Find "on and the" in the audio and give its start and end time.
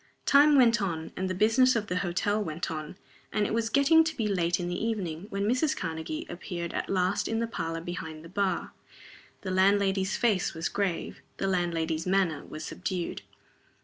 0.81-1.35